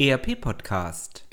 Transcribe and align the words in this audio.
ERP-Podcast. 0.00 1.26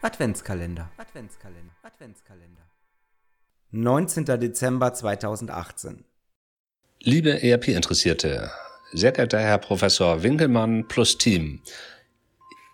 Adventskalender. 0.00 0.92
Adventskalender. 0.96 1.74
Adventskalender. 1.82 2.62
19. 3.72 4.26
Dezember 4.26 4.94
2018. 4.94 6.04
Liebe 7.00 7.42
ERP-Interessierte, 7.42 8.52
sehr 8.92 9.10
geehrter 9.10 9.40
Herr 9.40 9.58
Professor 9.58 10.22
Winkelmann 10.22 10.86
plus 10.86 11.18
Team, 11.18 11.62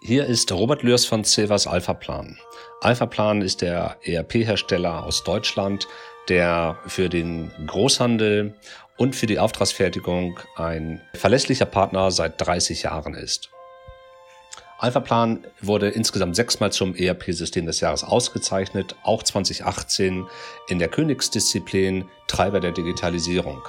hier 0.07 0.27
ist 0.27 0.53
Robert 0.53 0.85
Lürs 0.85 1.05
von 1.05 1.25
Silvers 1.25 1.67
Alphaplan. 1.67 2.39
Alphaplan 2.81 3.43
ist 3.43 3.61
der 3.61 3.97
ERP-Hersteller 4.05 5.05
aus 5.05 5.25
Deutschland, 5.25 5.89
der 6.29 6.79
für 6.87 7.09
den 7.09 7.51
Großhandel 7.67 8.55
und 8.97 9.17
für 9.17 9.27
die 9.27 9.41
Auftragsfertigung 9.41 10.39
ein 10.55 11.01
verlässlicher 11.15 11.67
Partner 11.67 12.13
seit 12.13 12.41
30 12.41 12.85
Jahren 12.85 13.15
ist. 13.15 13.51
Alphaplan 14.79 15.45
wurde 15.61 15.89
insgesamt 15.89 16.37
sechsmal 16.37 16.71
zum 16.71 16.95
ERP-System 16.95 17.67
des 17.67 17.81
Jahres 17.81 18.05
ausgezeichnet, 18.05 18.95
auch 19.03 19.25
2018 19.25 20.25
in 20.69 20.79
der 20.79 20.87
Königsdisziplin 20.87 22.05
Treiber 22.29 22.61
der 22.61 22.71
Digitalisierung. 22.71 23.61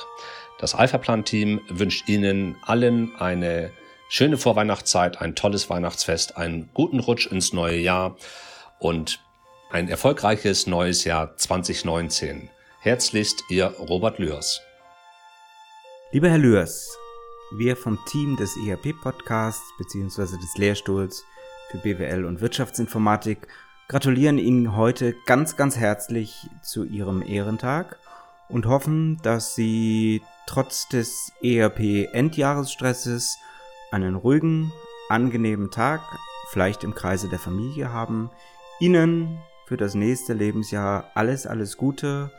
Das 0.59 0.75
Alphaplan-Team 0.75 1.61
wünscht 1.67 2.07
Ihnen 2.07 2.57
allen 2.61 3.15
eine 3.15 3.71
schöne 4.09 4.37
Vorweihnachtszeit, 4.37 5.21
ein 5.21 5.35
tolles 5.35 5.69
Weihnachtsfest, 5.69 6.37
einen 6.37 6.69
guten 6.73 6.99
Rutsch 6.99 7.27
ins 7.27 7.53
neue 7.53 7.77
Jahr 7.77 8.15
und 8.79 9.23
ein 9.71 9.89
erfolgreiches 9.89 10.67
neues 10.67 11.03
Jahr 11.03 11.35
2019. 11.35 12.49
Herzlichst 12.79 13.43
Ihr 13.49 13.65
Robert 13.67 14.19
Lührs. 14.19 14.61
Lieber 16.11 16.29
Herr 16.29 16.37
Lührs, 16.37 16.97
wir 17.57 17.75
vom 17.75 17.99
Team 18.05 18.37
des 18.37 18.55
ERP-Podcasts 18.65 19.65
bzw. 19.77 20.37
des 20.37 20.57
Lehrstuhls 20.57 21.25
für 21.69 21.79
BWL 21.79 22.23
und 22.23 22.39
Wirtschaftsinformatik 22.39 23.47
gratulieren 23.89 24.37
Ihnen 24.37 24.75
heute 24.75 25.15
ganz, 25.25 25.57
ganz 25.57 25.75
herzlich 25.77 26.47
zu 26.61 26.85
Ihrem 26.85 27.21
Ehrentag 27.21 27.99
und 28.47 28.65
hoffen, 28.67 29.19
dass 29.23 29.55
Sie 29.55 30.21
trotz 30.45 30.87
des 30.87 31.33
ERP-Endjahresstresses 31.41 33.37
einen 33.91 34.15
ruhigen, 34.15 34.71
angenehmen 35.09 35.71
Tag, 35.71 36.01
vielleicht 36.49 36.83
im 36.83 36.95
Kreise 36.95 37.29
der 37.29 37.39
Familie 37.39 37.91
haben. 37.91 38.29
Ihnen 38.79 39.39
für 39.65 39.77
das 39.77 39.95
nächste 39.95 40.33
Lebensjahr 40.33 41.11
alles, 41.15 41.47
alles 41.47 41.77
Gute 41.77 42.31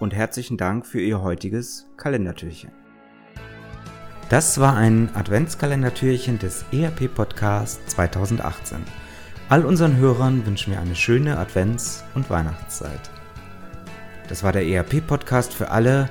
und 0.00 0.14
herzlichen 0.14 0.56
Dank 0.56 0.86
für 0.86 1.00
Ihr 1.00 1.22
heutiges 1.22 1.86
Kalendertürchen. 1.96 2.70
Das 4.28 4.58
war 4.58 4.76
ein 4.76 5.10
Adventskalendertürchen 5.14 6.38
des 6.38 6.64
ERP 6.72 7.14
Podcast 7.14 7.88
2018. 7.90 8.78
All 9.48 9.64
unseren 9.64 9.96
Hörern 9.96 10.44
wünschen 10.44 10.72
wir 10.72 10.80
eine 10.80 10.96
schöne 10.96 11.38
Advents- 11.38 12.02
und 12.16 12.28
Weihnachtszeit. 12.28 13.10
Das 14.28 14.42
war 14.42 14.50
der 14.50 14.66
ERP 14.66 15.06
Podcast 15.06 15.54
für 15.54 15.70
alle, 15.70 16.10